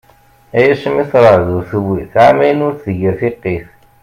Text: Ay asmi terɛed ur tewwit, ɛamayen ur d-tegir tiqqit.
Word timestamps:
Ay 0.57 0.65
asmi 0.73 1.03
terɛed 1.11 1.47
ur 1.57 1.63
tewwit, 1.69 2.13
ɛamayen 2.23 2.65
ur 2.67 2.73
d-tegir 2.75 3.15
tiqqit. 3.21 3.67